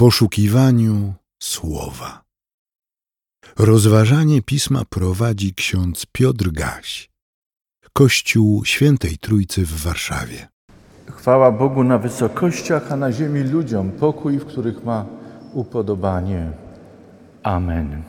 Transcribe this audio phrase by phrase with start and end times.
[0.00, 2.22] poszukiwaniu słowa.
[3.58, 7.10] Rozważanie pisma prowadzi ksiądz Piotr Gaś,
[7.92, 10.48] Kościół Świętej Trójcy w Warszawie.
[11.10, 15.06] Chwała Bogu na wysokościach, a na ziemi ludziom pokój, w których ma
[15.52, 16.52] upodobanie.
[17.42, 18.02] Amen.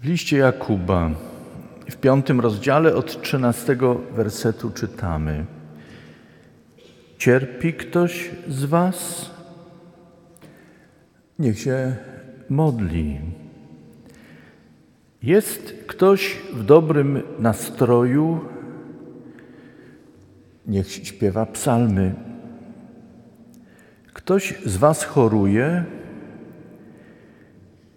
[0.00, 1.10] W liście Jakuba
[1.90, 5.57] w piątym rozdziale od trzynastego wersetu czytamy:
[7.18, 9.30] Cierpi ktoś z Was?
[11.38, 11.96] Niech się
[12.50, 13.20] modli.
[15.22, 18.40] Jest ktoś w dobrym nastroju?
[20.66, 22.14] Niech śpiewa psalmy.
[24.12, 25.84] Ktoś z Was choruje?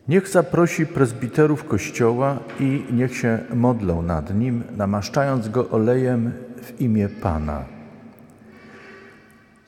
[0.08, 6.32] Niech zaprosi prezbiterów kościoła i niech się modlą nad nim, namaszczając go olejem
[6.62, 7.81] w imię Pana.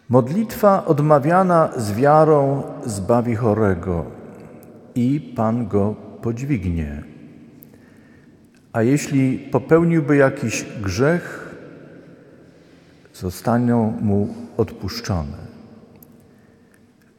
[0.09, 4.05] Modlitwa odmawiana z wiarą zbawi chorego
[4.95, 7.03] i Pan go podźwignie.
[8.73, 11.55] A jeśli popełniłby jakiś grzech,
[13.13, 14.27] zostaną mu
[14.57, 15.37] odpuszczone.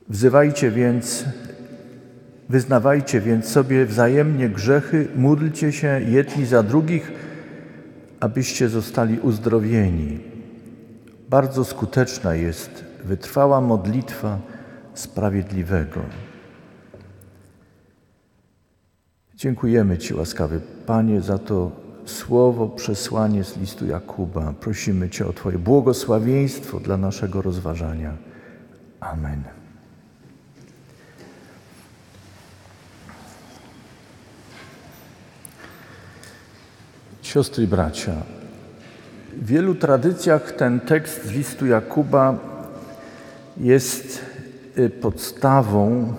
[0.08, 1.24] Wzywajcie więc
[2.48, 7.12] Wyznawajcie więc sobie wzajemnie grzechy, módlcie się jedni za drugich,
[8.20, 10.33] abyście zostali uzdrowieni.
[11.34, 14.38] Bardzo skuteczna jest wytrwała modlitwa
[14.94, 16.00] sprawiedliwego.
[19.34, 21.70] Dziękujemy Ci, łaskawy Panie, za to
[22.04, 24.52] słowo, przesłanie z listu Jakuba.
[24.60, 28.16] Prosimy Cię o Twoje błogosławieństwo dla naszego rozważania.
[29.00, 29.44] Amen.
[37.22, 38.12] Siostry i bracia,
[39.36, 42.34] w wielu tradycjach ten tekst z listu Jakuba
[43.56, 44.20] jest
[44.78, 46.14] y, podstawą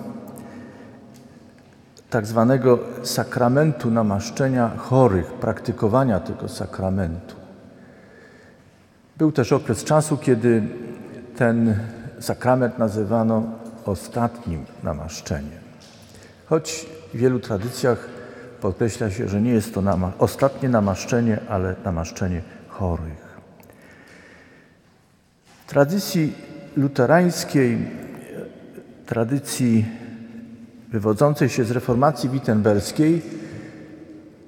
[2.10, 7.36] tak zwanego sakramentu namaszczenia chorych, praktykowania tego sakramentu.
[9.16, 10.62] Był też okres czasu, kiedy
[11.36, 11.76] ten
[12.20, 13.42] sakrament nazywano
[13.84, 15.60] ostatnim namaszczeniem.
[16.46, 18.08] Choć w wielu tradycjach
[18.60, 22.42] podkreśla się, że nie jest to nama ostatnie namaszczenie, ale namaszczenie
[22.78, 23.36] chorych.
[25.66, 26.32] W tradycji
[26.76, 27.78] luterańskiej,
[29.06, 29.84] tradycji
[30.88, 33.22] wywodzącej się z reformacji wittenberskiej,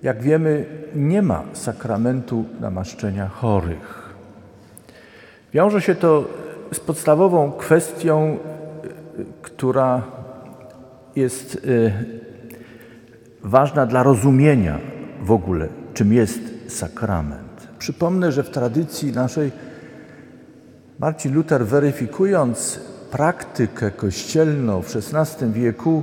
[0.02, 4.14] jak wiemy, nie ma sakramentu namaszczenia chorych.
[5.52, 6.28] Wiąże się to
[6.72, 8.38] z podstawową kwestią,
[9.42, 10.02] która
[11.16, 11.92] jest y,
[13.42, 14.78] ważna dla rozumienia
[15.22, 17.47] w ogóle, czym jest sakrament.
[17.78, 19.52] Przypomnę, że w tradycji naszej
[20.98, 22.80] Marcin Luther, weryfikując
[23.10, 26.02] praktykę kościelną w XVI wieku,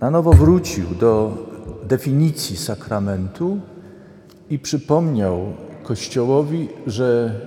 [0.00, 1.36] na nowo wrócił do
[1.84, 3.60] definicji sakramentu
[4.50, 5.40] i przypomniał
[5.82, 7.40] Kościołowi, że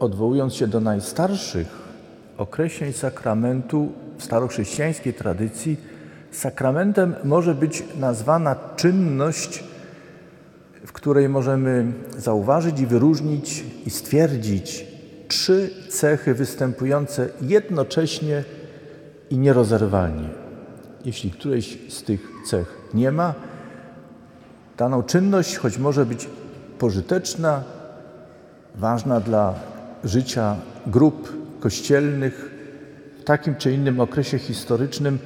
[0.00, 1.68] odwołując się do najstarszych
[2.38, 5.76] określeń sakramentu w starochrześcijańskiej tradycji,
[6.30, 9.64] Sakramentem może być nazwana czynność,
[10.86, 14.86] w której możemy zauważyć i wyróżnić i stwierdzić
[15.28, 18.44] trzy cechy występujące jednocześnie
[19.30, 20.28] i nierozerwalnie.
[21.04, 23.34] Jeśli którejś z tych cech nie ma,
[24.76, 26.28] daną czynność, choć może być
[26.78, 27.62] pożyteczna,
[28.74, 29.54] ważna dla
[30.04, 32.50] życia grup kościelnych
[33.20, 35.18] w takim czy innym okresie historycznym,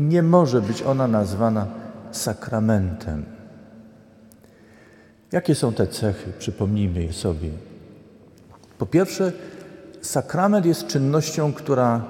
[0.00, 1.66] nie może być ona nazwana
[2.12, 3.39] sakramentem.
[5.32, 6.32] Jakie są te cechy?
[6.38, 7.48] Przypomnijmy je sobie.
[8.78, 9.32] Po pierwsze,
[10.00, 12.04] sakrament jest czynnością, która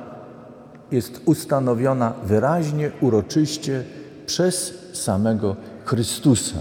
[0.93, 3.85] jest ustanowiona wyraźnie, uroczyście
[4.27, 6.57] przez samego Chrystusa.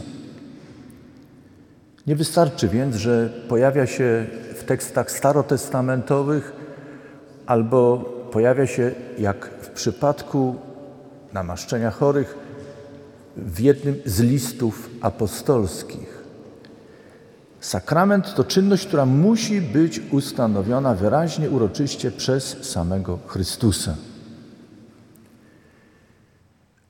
[2.08, 6.54] Nie wystarczy więc, że pojawia się w tekstach starotestamentowych
[7.46, 7.98] albo
[8.32, 10.56] pojawia się, jak w przypadku
[11.34, 12.38] namaszczenia chorych
[13.38, 16.19] w jednym z listów apostolskich.
[17.60, 23.96] Sakrament to czynność, która musi być ustanowiona wyraźnie, uroczyście przez samego Chrystusa.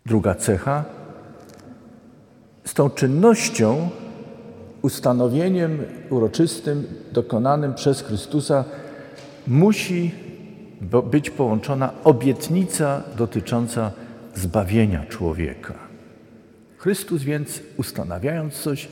[0.06, 0.86] Druga cecha.
[2.66, 3.90] Z tą czynnością,
[4.82, 8.66] ustanowieniem uroczystym dokonanym przez Chrystusa
[9.48, 10.12] musi
[11.12, 13.92] być połączona obietnica dotycząca
[14.36, 15.74] zbawienia człowieka.
[16.78, 18.88] Chrystus więc ustanawiając coś,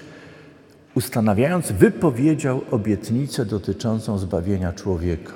[0.98, 5.34] ustanawiając, wypowiedział obietnicę dotyczącą zbawienia człowieka.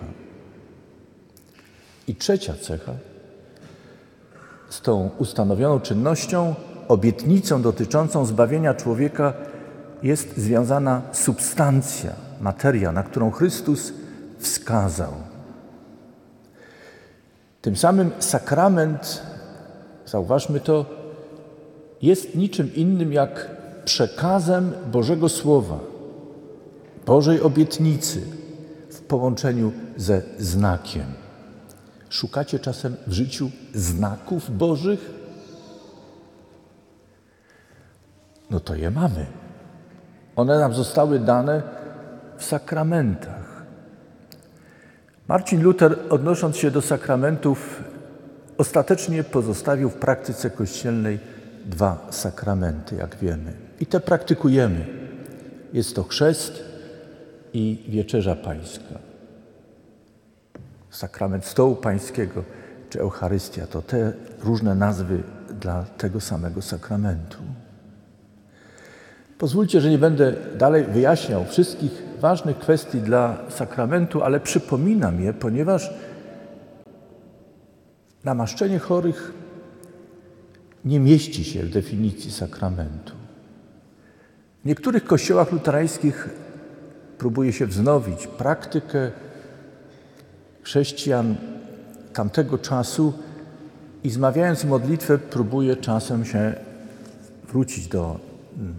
[2.07, 2.91] I trzecia cecha
[4.69, 6.55] z tą ustanowioną czynnością,
[6.87, 9.33] obietnicą dotyczącą zbawienia człowieka
[10.03, 13.93] jest związana substancja, materia, na którą Chrystus
[14.39, 15.13] wskazał.
[17.61, 19.21] Tym samym sakrament,
[20.05, 20.85] zauważmy to,
[22.01, 25.79] jest niczym innym jak przekazem Bożego Słowa,
[27.05, 28.21] Bożej obietnicy
[28.89, 31.05] w połączeniu ze znakiem.
[32.09, 35.11] Szukacie czasem w życiu znaków Bożych?
[38.49, 39.25] No to je mamy.
[40.35, 41.63] One nam zostały dane
[42.37, 43.65] w sakramentach.
[45.27, 47.83] Marcin Luther, odnosząc się do sakramentów,
[48.57, 51.19] ostatecznie pozostawił w praktyce kościelnej
[51.65, 53.70] dwa sakramenty, jak wiemy.
[53.81, 54.85] I te praktykujemy.
[55.73, 56.63] Jest to chrzest
[57.53, 58.99] i wieczerza pańska.
[60.89, 62.43] Sakrament stołu pańskiego
[62.89, 64.13] czy Eucharystia to te
[64.43, 65.23] różne nazwy
[65.61, 67.37] dla tego samego sakramentu.
[69.37, 75.93] Pozwólcie, że nie będę dalej wyjaśniał wszystkich ważnych kwestii dla sakramentu, ale przypominam je, ponieważ
[78.23, 79.33] namaszczenie chorych
[80.85, 83.20] nie mieści się w definicji sakramentu.
[84.61, 86.29] W niektórych kościołach luterańskich
[87.17, 89.11] próbuje się wznowić praktykę
[90.63, 91.35] chrześcijan
[92.13, 93.13] tamtego czasu
[94.03, 96.53] i zmawiając modlitwę próbuje czasem się
[97.47, 98.19] wrócić do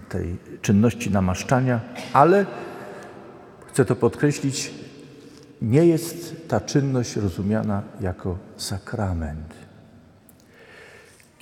[0.08, 1.81] tej czynności namaszczania,
[2.12, 2.46] ale
[3.67, 4.75] chcę to podkreślić,
[5.62, 9.62] nie jest ta czynność rozumiana jako sakrament.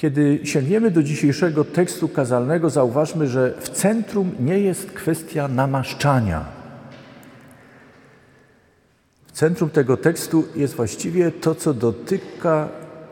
[0.01, 6.45] Kiedy sięgniemy do dzisiejszego tekstu kazalnego, zauważmy, że w centrum nie jest kwestia namaszczania.
[9.27, 12.69] W centrum tego tekstu jest właściwie to, co dotyka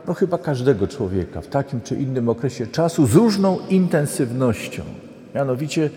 [0.07, 4.83] no chyba każdego człowieka w takim czy innym okresie czasu z różną intensywnością.
[5.35, 5.89] Mianowicie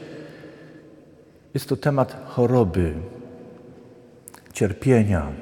[1.55, 2.95] jest to temat choroby,
[4.53, 5.33] cierpienia,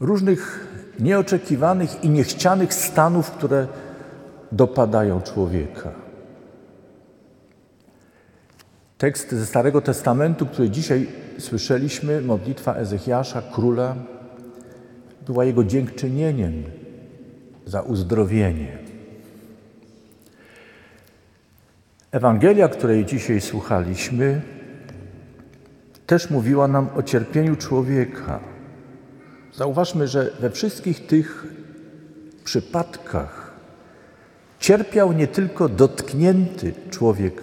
[0.00, 0.66] różnych
[0.98, 3.66] nieoczekiwanych i niechcianych stanów, które
[4.52, 5.90] dopadają człowieka.
[8.98, 11.08] Tekst ze Starego Testamentu, który dzisiaj
[11.38, 13.96] słyszeliśmy, modlitwa Ezechiasza, króla,
[15.26, 16.62] była jego dziękczynieniem
[17.66, 18.78] za uzdrowienie.
[22.12, 24.42] Ewangelia, której dzisiaj słuchaliśmy,
[26.06, 28.55] też mówiła nam o cierpieniu człowieka.
[29.56, 31.46] Zauważmy, że we wszystkich tych
[32.44, 33.54] przypadkach
[34.60, 37.42] cierpiał nie tylko dotknięty człowiek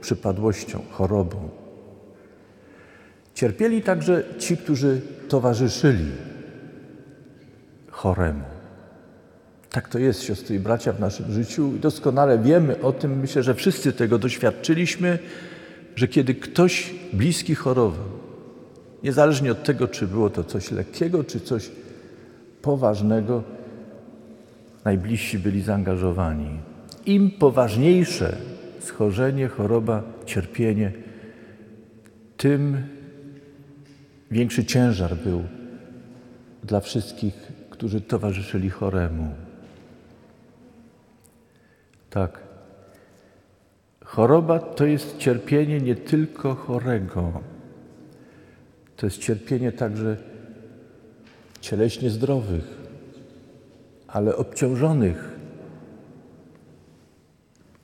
[0.00, 1.48] przypadłością, chorobą.
[3.34, 6.10] Cierpieli także ci, którzy towarzyszyli
[7.90, 8.44] choremu.
[9.70, 13.42] Tak to jest, siostry i bracia, w naszym życiu i doskonale wiemy o tym, myślę,
[13.42, 15.18] że wszyscy tego doświadczyliśmy,
[15.96, 18.21] że kiedy ktoś bliski chorował,
[19.04, 21.70] niezależnie od tego, czy było to coś lekkiego, czy coś
[22.62, 23.42] poważnego,
[24.84, 26.58] najbliżsi byli zaangażowani.
[27.06, 28.36] Im poważniejsze
[28.80, 30.92] schorzenie, choroba, cierpienie,
[32.36, 32.86] tym
[34.30, 35.42] większy ciężar był
[36.64, 39.34] dla wszystkich, którzy towarzyszyli choremu.
[42.10, 42.38] Tak.
[44.04, 47.40] Choroba to jest cierpienie nie tylko chorego,
[49.02, 50.16] to jest cierpienie także
[51.60, 52.64] cieleśnie zdrowych,
[54.08, 55.38] ale obciążonych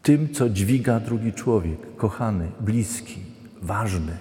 [0.02, 3.20] tym, co dźwiga drugi człowiek, kochany, bliski,
[3.62, 4.12] ważny.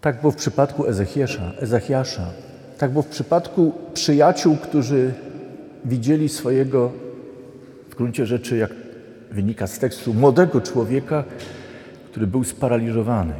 [0.00, 2.30] Tak było w przypadku Ezechiesza, Ezechiasza.
[2.78, 5.14] Tak było w przypadku przyjaciół, którzy
[5.84, 6.92] widzieli swojego,
[7.90, 8.70] w gruncie rzeczy, jak
[9.30, 11.24] wynika z tekstu, młodego człowieka,
[12.10, 13.34] który był sparaliżowany,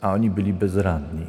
[0.00, 1.26] a oni byli bezradni.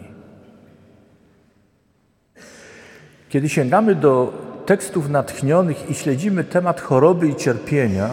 [3.29, 4.33] Kiedy sięgamy do
[4.65, 8.09] tekstów natchnionych i śledzimy temat choroby i cierpienia,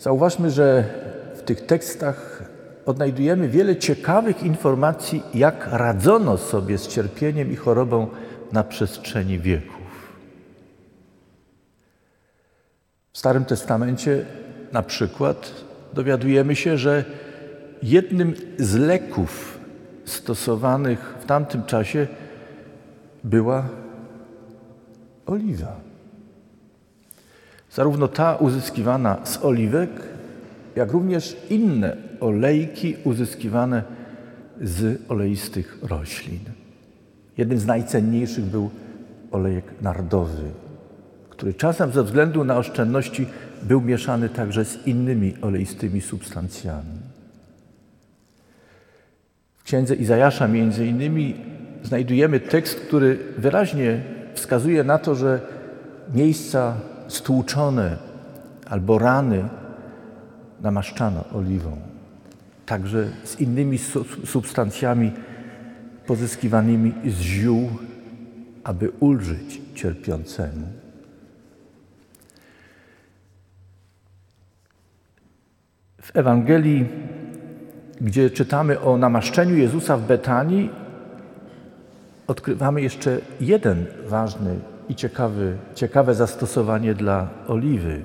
[0.00, 0.84] zauważmy, że
[1.36, 2.42] w tych tekstach
[2.86, 8.06] odnajdujemy wiele ciekawych informacji, jak radzono sobie z cierpieniem i chorobą
[8.52, 9.78] na przestrzeni wieków.
[13.12, 14.24] W Starym Testamencie
[14.72, 17.04] na przykład dowiadujemy się, że
[17.82, 19.58] jednym z leków
[20.04, 22.06] stosowanych w tamtym czasie
[23.24, 23.68] była
[25.26, 25.80] oliwa.
[27.72, 29.90] Zarówno ta uzyskiwana z oliwek,
[30.76, 33.82] jak również inne olejki uzyskiwane
[34.60, 36.40] z oleistych roślin.
[37.38, 38.70] Jednym z najcenniejszych był
[39.30, 40.50] olejek nardowy,
[41.30, 43.26] który czasem ze względu na oszczędności
[43.62, 46.98] był mieszany także z innymi oleistymi substancjami.
[49.58, 51.34] W księdze Izajasza między innymi
[51.82, 54.02] znajdujemy tekst, który wyraźnie
[54.34, 55.40] wskazuje na to, że
[56.14, 56.74] miejsca
[57.08, 57.96] stłuczone
[58.66, 59.48] albo rany
[60.60, 61.76] namaszczano oliwą,
[62.66, 63.78] także z innymi
[64.24, 65.12] substancjami
[66.06, 67.70] pozyskiwanymi z ziół,
[68.64, 70.66] aby ulżyć cierpiącemu.
[76.08, 76.86] W Ewangelii,
[78.00, 80.70] gdzie czytamy o namaszczeniu Jezusa w Betanii,
[82.26, 88.02] odkrywamy jeszcze jeden ważny i ciekawy, ciekawe zastosowanie dla oliwy,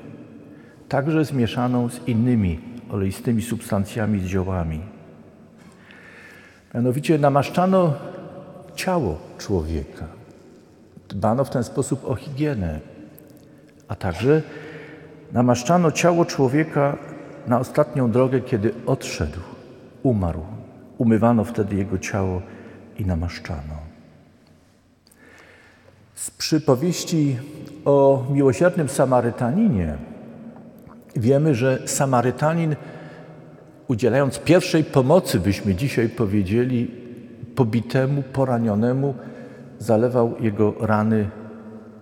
[0.89, 2.59] także zmieszaną z innymi
[2.91, 4.81] oleistymi substancjami, z ziołami.
[6.73, 7.93] Mianowicie namaszczano
[8.75, 10.05] ciało człowieka.
[11.09, 12.79] Dbano w ten sposób o higienę,
[13.87, 14.41] a także
[15.33, 17.12] namaszczano ciało człowieka
[17.47, 19.39] na ostatnią drogę, kiedy odszedł,
[20.03, 20.41] umarł.
[20.97, 22.41] Umywano wtedy jego ciało
[22.99, 23.75] i namaszczano.
[26.15, 27.37] Z przypowieści
[27.85, 29.97] o miłosiernym Samarytaninie
[31.15, 32.75] wiemy, że Samarytanin,
[33.87, 36.91] udzielając pierwszej pomocy, byśmy dzisiaj powiedzieli,
[37.55, 39.15] pobitemu, poranionemu,
[39.79, 41.29] zalewał jego rany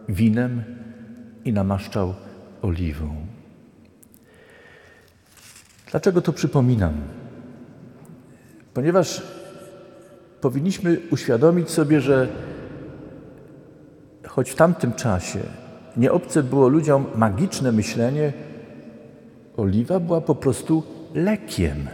[0.10, 0.64] winem
[1.46, 2.14] i namaszczał
[2.62, 3.31] oliwą.
[5.92, 6.94] Dlaczego to przypominam?
[8.74, 9.22] Ponieważ
[10.42, 12.28] powinniśmy uświadomić sobie, że
[14.28, 15.40] choć w tamtym czasie
[15.98, 18.34] nieobce było ludziom magiczne myślenie,
[19.58, 20.84] oliwa była po prostu
[21.14, 21.88] lekiem.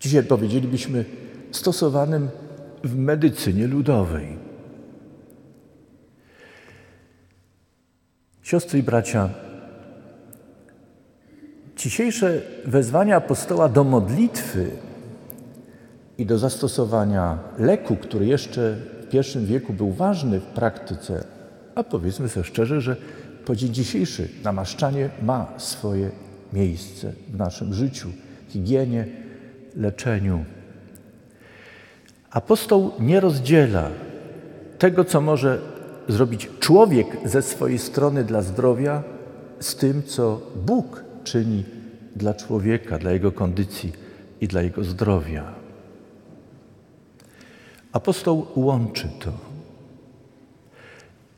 [0.00, 1.04] Dzisiaj powiedzielibyśmy
[1.50, 2.28] stosowanym
[2.84, 4.36] w medycynie ludowej.
[8.42, 9.28] Siostry i bracia,
[11.80, 14.70] dzisiejsze wezwania apostoła do modlitwy
[16.18, 18.76] i do zastosowania leku, który jeszcze
[19.10, 21.24] w I wieku był ważny w praktyce,
[21.74, 22.96] a powiedzmy sobie szczerze, że
[23.44, 26.10] po dzień dzisiejszy namaszczanie ma swoje
[26.52, 28.08] miejsce w naszym życiu,
[28.48, 29.06] higienie,
[29.76, 30.44] leczeniu.
[32.30, 33.90] Apostoł nie rozdziela
[34.78, 35.58] tego, co może
[36.08, 39.02] zrobić człowiek ze swojej strony dla zdrowia,
[39.60, 41.64] z tym, co Bóg czyni
[42.16, 43.92] dla człowieka, dla jego kondycji
[44.40, 45.54] i dla jego zdrowia.
[47.92, 49.32] Apostoł łączy to.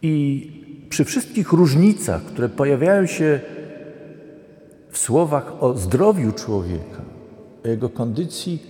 [0.03, 0.47] I
[0.89, 3.41] przy wszystkich różnicach, które pojawiają się
[4.91, 7.03] w słowach o zdrowiu człowieka,
[7.65, 8.63] o jego kondycji,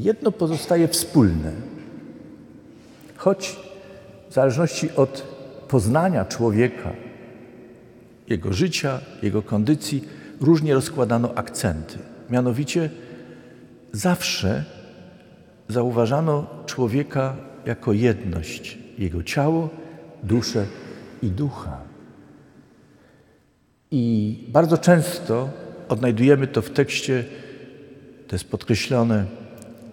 [0.00, 1.52] jedno pozostaje wspólne.
[3.16, 3.56] Choć
[4.30, 5.22] w zależności od
[5.68, 6.92] poznania człowieka,
[8.28, 10.04] jego życia, jego kondycji,
[10.40, 11.98] różnie rozkładano akcenty.
[12.30, 12.90] Mianowicie
[13.92, 14.64] zawsze
[15.68, 17.36] zauważano człowieka
[17.66, 19.70] jako jedność, jego ciało,
[20.22, 20.66] duszę
[21.22, 21.80] i ducha.
[23.90, 25.50] I bardzo często
[25.88, 27.24] odnajdujemy to w tekście,
[28.28, 29.26] to jest podkreślone,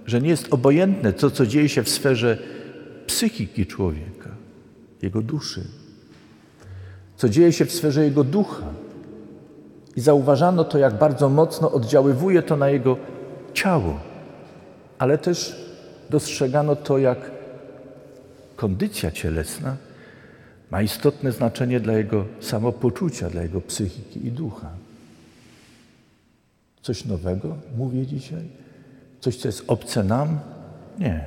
[0.05, 2.37] że nie jest obojętne to, co dzieje się w sferze
[3.07, 4.29] psychiki człowieka,
[5.01, 5.67] jego duszy,
[7.17, 8.65] co dzieje się w sferze jego ducha.
[9.95, 12.97] I zauważano to, jak bardzo mocno oddziaływuje to na jego
[13.53, 13.99] ciało,
[14.99, 15.55] ale też
[16.09, 17.17] dostrzegano to, jak
[18.55, 19.75] kondycja cielesna
[20.71, 24.69] ma istotne znaczenie dla jego samopoczucia, dla jego psychiki i ducha.
[26.81, 28.43] Coś nowego mówię dzisiaj?
[29.19, 30.39] Coś, co jest obce nam?
[30.99, 31.25] Nie.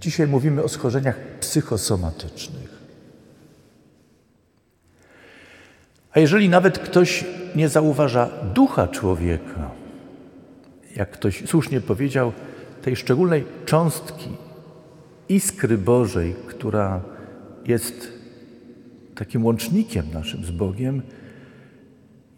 [0.00, 2.80] Dzisiaj mówimy o schorzeniach psychosomatycznych.
[6.12, 7.24] A jeżeli nawet ktoś
[7.56, 9.70] nie zauważa ducha człowieka,
[10.96, 12.32] jak ktoś słusznie powiedział,
[12.82, 14.28] tej szczególnej cząstki
[15.28, 17.00] iskry Bożej, która
[17.66, 18.12] jest
[19.14, 21.02] takim łącznikiem naszym z Bogiem,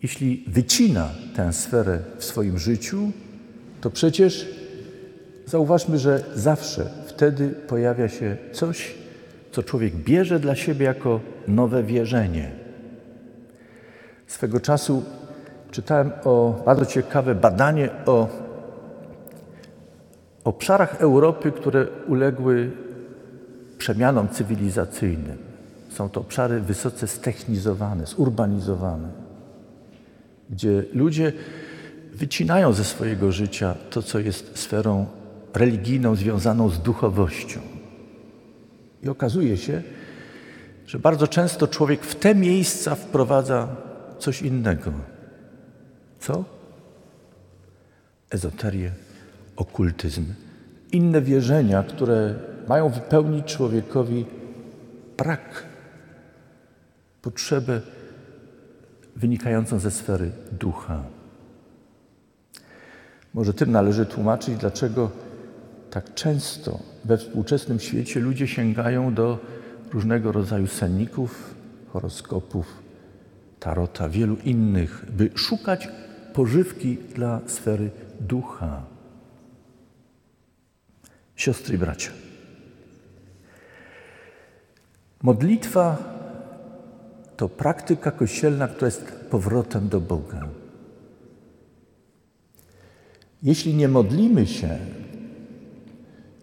[0.02, 3.12] jeśli wycina tę sferę w swoim życiu,
[3.80, 4.48] to przecież
[5.46, 8.94] zauważmy, że zawsze wtedy pojawia się coś,
[9.52, 12.61] co człowiek bierze dla siebie jako nowe wierzenie.
[14.32, 15.02] Swego czasu
[15.70, 18.28] czytałem o bardzo ciekawe badanie o
[20.44, 22.70] obszarach Europy, które uległy
[23.78, 25.38] przemianom cywilizacyjnym.
[25.88, 29.08] Są to obszary wysoce ztechnizowane, zurbanizowane,
[30.50, 31.32] gdzie ludzie
[32.12, 35.06] wycinają ze swojego życia to, co jest sferą
[35.54, 37.60] religijną związaną z duchowością.
[39.02, 39.82] I okazuje się,
[40.86, 43.91] że bardzo często człowiek w te miejsca wprowadza
[44.22, 44.92] coś innego.
[46.20, 46.44] Co?
[48.30, 48.90] Ezoterię,
[49.56, 50.24] okultyzm,
[50.92, 52.34] inne wierzenia, które
[52.68, 54.26] mają wypełnić człowiekowi
[55.18, 55.64] brak,
[57.22, 57.80] potrzebę
[59.16, 61.02] wynikającą ze sfery ducha.
[63.34, 65.10] Może tym należy tłumaczyć, dlaczego
[65.90, 69.38] tak często we współczesnym świecie ludzie sięgają do
[69.92, 71.54] różnego rodzaju senników,
[71.92, 72.82] horoskopów,
[73.62, 75.88] tarota, wielu innych, by szukać
[76.32, 77.90] pożywki dla sfery
[78.20, 78.82] ducha.
[81.36, 82.10] Siostry i bracia.
[85.22, 85.96] Modlitwa
[87.36, 90.48] to praktyka kościelna, która jest powrotem do Boga.
[93.42, 94.78] Jeśli nie modlimy się,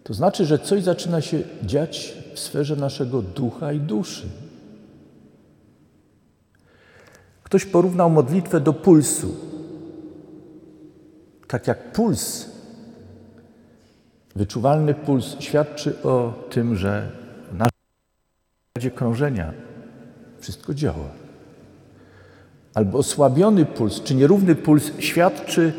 [0.04, 4.28] to znaczy, że coś zaczyna się dziać w sferze naszego ducha i duszy.
[7.50, 9.34] Ktoś porównał modlitwę do pulsu.
[11.48, 12.46] Tak jak puls,
[14.36, 17.10] wyczuwalny puls świadczy o tym, że
[17.52, 19.52] w naszym krążenia
[20.40, 21.08] wszystko działa.
[22.74, 25.72] Albo osłabiony puls, czy nierówny puls świadczy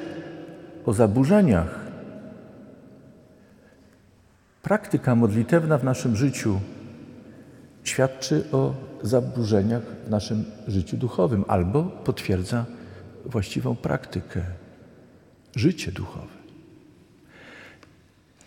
[0.86, 1.80] o zaburzeniach.
[4.62, 6.60] Praktyka modlitewna w naszym życiu
[7.84, 12.66] świadczy o zaburzeniach w naszym życiu duchowym albo potwierdza
[13.26, 14.42] właściwą praktykę,
[15.56, 16.42] życie duchowe.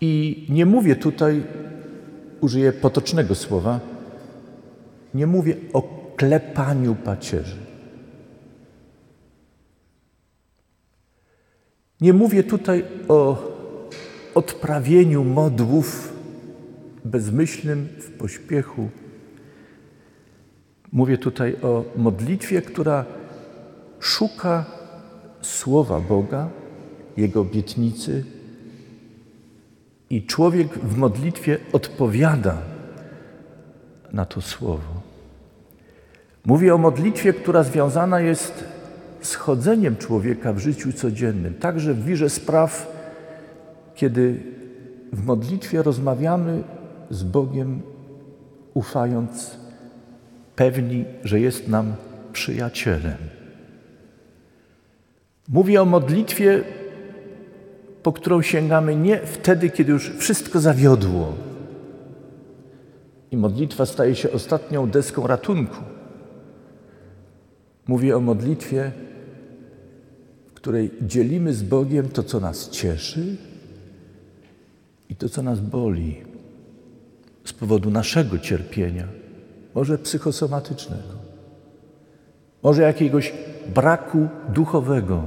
[0.01, 1.43] I nie mówię tutaj,
[2.41, 3.79] użyję potocznego słowa,
[5.13, 5.81] nie mówię o
[6.15, 7.57] klepaniu pacierzy.
[12.01, 13.51] Nie mówię tutaj o
[14.35, 16.13] odprawieniu modłów
[17.05, 18.89] bezmyślnym w pośpiechu.
[20.95, 23.05] Mówię tutaj o modlitwie, która
[23.99, 24.65] szuka
[25.41, 26.49] słowa Boga,
[27.17, 28.23] Jego obietnicy
[30.09, 32.57] i człowiek w modlitwie odpowiada
[34.13, 35.01] na to słowo.
[36.45, 38.63] Mówię o modlitwie, która związana jest
[39.21, 42.93] z chodzeniem człowieka w życiu codziennym, także w wirze spraw,
[43.95, 44.43] kiedy
[45.13, 46.63] w modlitwie rozmawiamy
[47.09, 47.81] z Bogiem,
[48.73, 49.64] ufając,
[50.55, 51.93] pewni, że jest nam
[52.33, 53.17] przyjacielem.
[55.49, 56.63] Mówię o modlitwie,
[58.03, 61.33] po którą sięgamy nie wtedy, kiedy już wszystko zawiodło
[63.31, 65.83] i modlitwa staje się ostatnią deską ratunku.
[67.87, 68.91] Mówię o modlitwie,
[70.47, 73.37] w której dzielimy z Bogiem to, co nas cieszy
[75.09, 76.21] i to, co nas boli
[77.43, 79.07] z powodu naszego cierpienia,
[79.75, 81.13] może psychosomatycznego,
[82.63, 83.33] może jakiegoś
[83.73, 85.23] braku duchowego.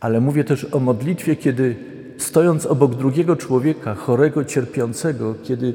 [0.00, 1.76] Ale mówię też o modlitwie, kiedy
[2.18, 5.74] stojąc obok drugiego człowieka, chorego, cierpiącego, kiedy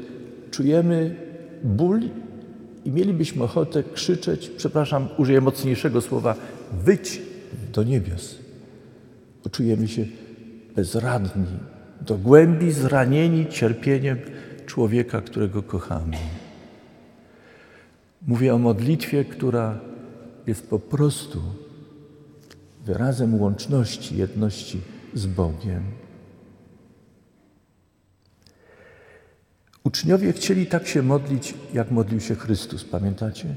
[0.50, 1.16] czujemy
[1.64, 2.00] ból
[2.84, 6.34] i mielibyśmy ochotę krzyczeć, przepraszam, użyję mocniejszego słowa,
[6.84, 7.22] wyć
[7.72, 8.38] do niebios.
[9.42, 10.04] Poczujemy się
[10.76, 11.46] bezradni,
[12.00, 14.18] do głębi zranieni cierpieniem
[14.66, 16.16] człowieka, którego kochamy.
[18.26, 19.80] Mówię o modlitwie, która
[20.46, 21.42] jest po prostu
[22.84, 24.80] wyrazem łączności, jedności
[25.14, 25.82] z Bogiem.
[29.84, 33.56] Uczniowie chcieli tak się modlić, jak modlił się Chrystus, pamiętacie?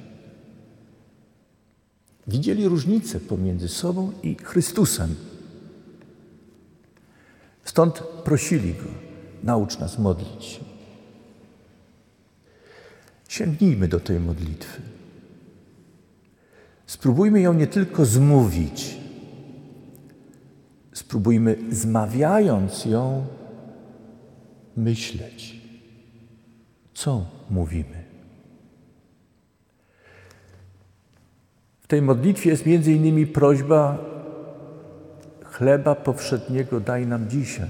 [2.28, 5.16] Widzieli różnicę pomiędzy sobą i Chrystusem.
[7.64, 8.90] Stąd prosili Go,
[9.44, 10.73] naucz nas modlić się.
[13.34, 14.82] Sięgnijmy do tej modlitwy.
[16.86, 18.98] Spróbujmy ją nie tylko zmówić,
[20.94, 23.26] spróbujmy zmawiając ją
[24.78, 25.62] myśleć
[26.94, 28.04] co mówimy.
[31.82, 33.98] W tej modlitwie jest między innymi prośba
[35.44, 37.70] chleba powszedniego daj nam dzisiaj.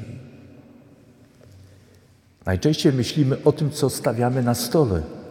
[2.45, 5.22] Najczęściej myślimy o tym, co stawiamy na stole.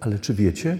[0.00, 0.78] Ale czy wiecie,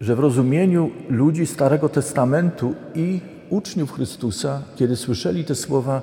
[0.00, 6.02] że w rozumieniu ludzi Starego Testamentu i uczniów Chrystusa, kiedy słyszeli te słowa,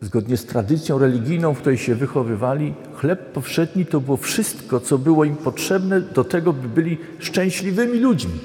[0.00, 5.24] zgodnie z tradycją religijną, w której się wychowywali, chleb powszedni to było wszystko, co było
[5.24, 8.40] im potrzebne do tego, by byli szczęśliwymi ludźmi.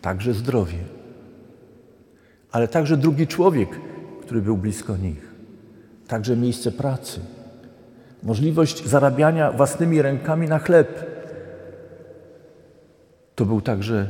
[0.00, 0.78] także zdrowie,
[2.52, 3.68] ale także drugi człowiek,
[4.22, 5.34] który był blisko nich,
[6.08, 7.20] także miejsce pracy,
[8.24, 11.06] możliwość zarabiania własnymi rękami na chleb.
[13.34, 14.08] To był także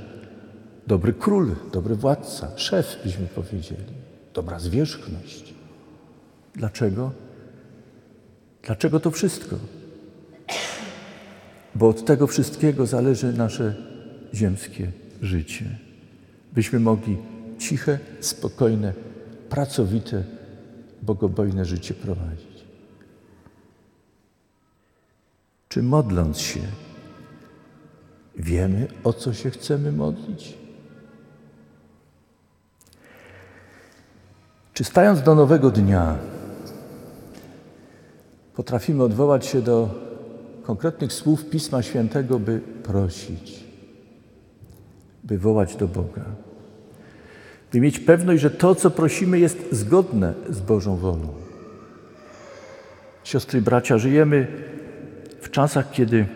[0.86, 3.84] dobry król, dobry władca, szef, byśmy powiedzieli,
[4.34, 5.54] dobra zwierzchność.
[6.54, 7.10] Dlaczego?
[8.62, 9.56] Dlaczego to wszystko?
[11.74, 13.74] Bo od tego wszystkiego zależy nasze
[14.34, 15.64] ziemskie życie.
[16.52, 17.16] Byśmy mogli
[17.58, 18.92] ciche, spokojne,
[19.48, 20.22] pracowite,
[21.02, 22.53] bogobojne życie prowadzić.
[25.74, 26.60] Czy modląc się,
[28.36, 30.58] wiemy, o co się chcemy modlić?
[34.74, 36.18] Czy stając do nowego dnia,
[38.54, 39.90] potrafimy odwołać się do
[40.62, 43.64] konkretnych słów Pisma Świętego, by prosić,
[45.24, 46.24] by wołać do Boga,
[47.72, 51.28] by mieć pewność, że to, co prosimy, jest zgodne z Bożą wolą.
[53.24, 54.73] Siostry i bracia, żyjemy
[55.44, 56.26] w czasach, kiedy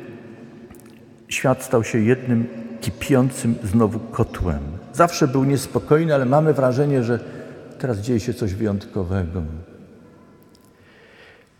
[1.28, 2.46] świat stał się jednym
[2.80, 4.60] kipiącym znowu kotłem.
[4.92, 7.20] Zawsze był niespokojny, ale mamy wrażenie, że
[7.78, 9.42] teraz dzieje się coś wyjątkowego.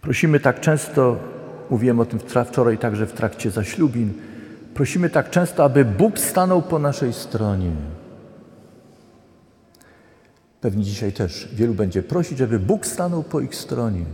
[0.00, 1.16] Prosimy tak często,
[1.70, 4.12] mówiłem o tym wczoraj także w trakcie zaślubin,
[4.74, 7.70] prosimy tak często, aby Bóg stanął po naszej stronie.
[10.60, 14.04] Pewnie dzisiaj też wielu będzie prosić, żeby Bóg stanął po ich stronie.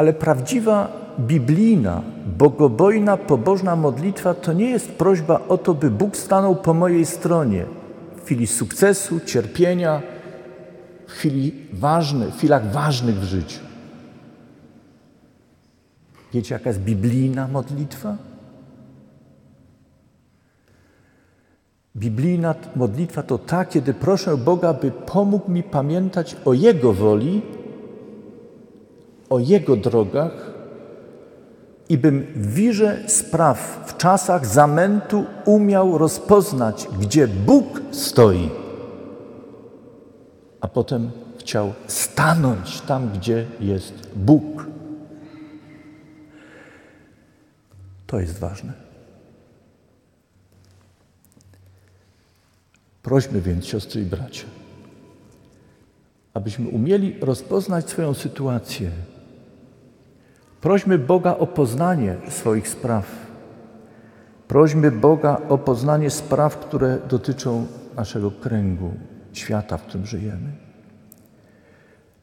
[0.00, 2.02] Ale prawdziwa biblijna,
[2.38, 7.64] bogobojna, pobożna modlitwa to nie jest prośba o to, by Bóg stanął po mojej stronie
[8.16, 10.02] w chwili sukcesu, cierpienia,
[11.06, 13.60] w chwili ważnych, w chwilach ważnych w życiu.
[16.34, 18.16] Wiecie, jaka jest biblijna modlitwa?
[21.96, 27.42] Biblijna modlitwa to ta, kiedy proszę Boga, by pomógł mi pamiętać o Jego woli,
[29.30, 30.50] o Jego drogach
[31.88, 38.50] i bym w wirze spraw, w czasach zamętu umiał rozpoznać, gdzie Bóg stoi,
[40.60, 44.66] a potem chciał stanąć tam, gdzie jest Bóg.
[48.06, 48.72] To jest ważne.
[53.02, 54.46] Prośmy więc, siostry i bracia,
[56.34, 58.90] abyśmy umieli rozpoznać swoją sytuację.
[60.60, 63.06] Prośmy Boga o poznanie swoich spraw.
[64.48, 68.94] Prośmy Boga o poznanie spraw, które dotyczą naszego kręgu,
[69.32, 70.52] świata, w którym żyjemy.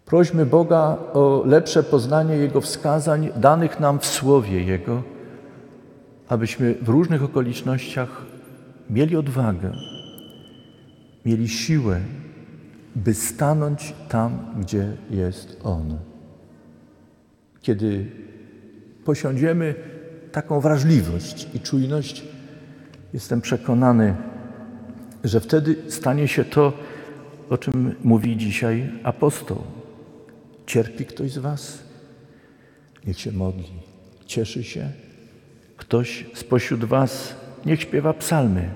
[0.05, 5.03] Prośmy Boga o lepsze poznanie Jego wskazań danych nam w Słowie Jego,
[6.29, 8.25] abyśmy w różnych okolicznościach
[8.89, 9.71] mieli odwagę,
[11.25, 11.99] mieli siłę,
[12.95, 15.97] by stanąć tam, gdzie jest On.
[17.61, 18.11] Kiedy
[19.07, 19.75] posiądziemy
[20.31, 22.23] taką wrażliwość i czujność,
[23.13, 24.15] jestem przekonany,
[25.23, 26.73] że wtedy stanie się to,
[27.49, 29.63] o czym mówi dzisiaj apostoł.
[30.65, 31.79] Cierpi ktoś z Was?
[33.05, 33.71] Niech się modli.
[34.25, 34.89] Cieszy się?
[35.77, 38.69] Ktoś spośród Was niech śpiewa psalmy.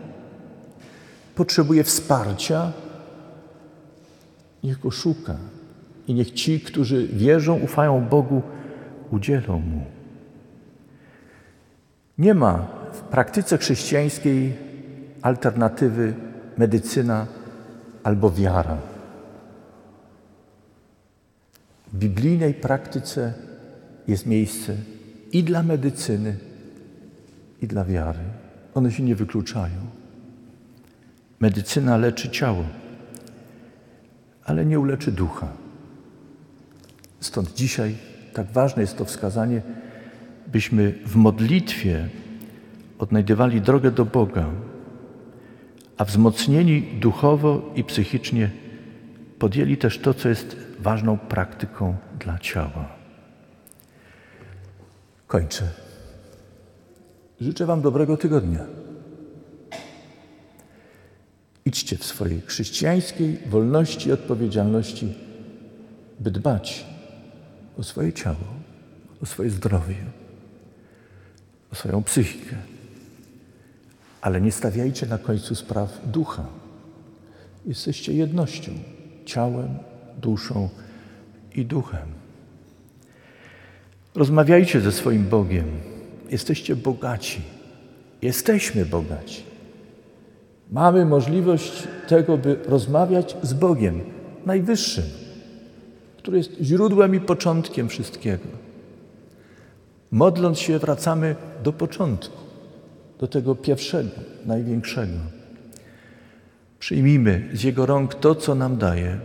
[1.35, 2.71] Potrzebuje wsparcia?
[4.63, 5.35] Niech go szuka.
[6.07, 8.41] I niech ci, którzy wierzą, ufają Bogu,
[9.11, 10.00] udzielą mu.
[12.21, 14.53] Nie ma w praktyce chrześcijańskiej
[15.21, 16.13] alternatywy
[16.57, 17.27] medycyna
[18.03, 18.77] albo wiara.
[21.87, 23.33] W biblijnej praktyce
[24.07, 24.75] jest miejsce
[25.31, 26.37] i dla medycyny,
[27.61, 28.19] i dla wiary.
[28.73, 29.79] One się nie wykluczają.
[31.39, 32.63] Medycyna leczy ciało,
[34.45, 35.47] ale nie uleczy ducha.
[37.19, 37.95] Stąd dzisiaj
[38.33, 39.61] tak ważne jest to wskazanie,
[40.51, 42.09] byśmy w modlitwie
[42.99, 44.45] odnajdywali drogę do Boga,
[45.97, 48.49] a wzmocnieni duchowo i psychicznie
[49.39, 52.89] podjęli też to, co jest ważną praktyką dla ciała.
[55.27, 55.67] Kończę.
[57.41, 58.59] Życzę Wam dobrego tygodnia.
[61.65, 65.13] Idźcie w swojej chrześcijańskiej wolności i odpowiedzialności,
[66.19, 66.85] by dbać
[67.77, 68.47] o swoje ciało,
[69.23, 69.95] o swoje zdrowie,
[71.73, 72.55] swoją psychikę.
[74.21, 76.45] Ale nie stawiajcie na końcu spraw ducha.
[77.65, 78.71] Jesteście jednością,
[79.25, 79.77] ciałem,
[80.17, 80.69] duszą
[81.55, 82.07] i duchem.
[84.15, 85.65] Rozmawiajcie ze swoim Bogiem.
[86.29, 87.41] Jesteście bogaci.
[88.21, 89.43] Jesteśmy bogaci.
[90.71, 94.01] Mamy możliwość tego, by rozmawiać z Bogiem
[94.45, 95.03] Najwyższym,
[96.17, 98.47] który jest źródłem i początkiem wszystkiego.
[100.11, 102.37] Modląc się, wracamy do początku,
[103.19, 104.09] do tego pierwszego,
[104.45, 105.17] największego.
[106.79, 109.17] Przyjmijmy z Jego rąk to, co nam daje.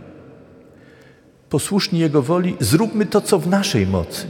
[1.49, 4.27] Posłuszni Jego woli, zróbmy to, co w naszej mocy.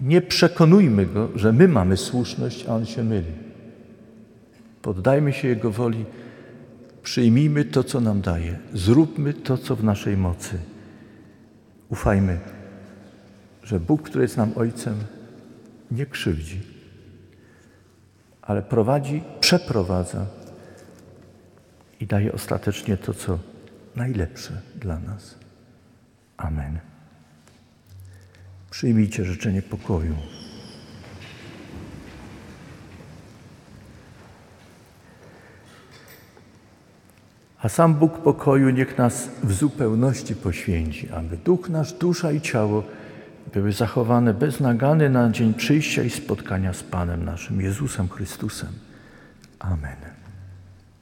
[0.00, 3.32] Nie przekonujmy Go, że my mamy słuszność, a On się myli.
[4.82, 6.04] Poddajmy się Jego woli,
[7.02, 8.58] przyjmijmy to, co nam daje.
[8.74, 10.58] Zróbmy to, co w naszej mocy.
[11.88, 12.38] Ufajmy,
[13.62, 14.94] że Bóg, który jest nam Ojcem,
[15.90, 16.60] nie krzywdzi,
[18.42, 20.26] ale prowadzi, przeprowadza
[22.00, 23.38] i daje ostatecznie to, co
[23.96, 25.34] najlepsze dla nas.
[26.36, 26.78] Amen.
[28.70, 30.16] Przyjmijcie życzenie pokoju.
[37.58, 42.82] A sam Bóg pokoju niech nas w zupełności poświęci, aby duch nasz, dusza i ciało
[43.52, 48.72] były zachowane bez nagany na dzień przyjścia i spotkania z Panem naszym Jezusem Chrystusem.
[49.58, 50.15] Amen.